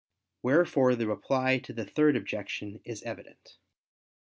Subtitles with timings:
[0.41, 3.59] Wherefore the reply to the Third Objection is evident.